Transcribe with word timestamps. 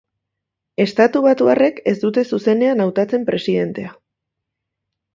Estatubatuarrek 0.85 1.79
ez 1.93 1.95
dute 2.05 2.25
zuzenean 2.33 2.85
hautatzen 2.89 3.31
presidentea. 3.31 3.97